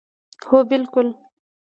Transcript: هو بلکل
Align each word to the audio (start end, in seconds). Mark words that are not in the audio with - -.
هو 0.47 0.57
بلکل 0.69 1.07